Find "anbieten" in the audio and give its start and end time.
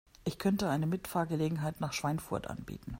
2.49-2.89